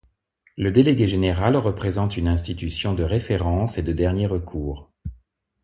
[0.57, 4.89] Le Délégué général représente une institution de référence et de dernier recours.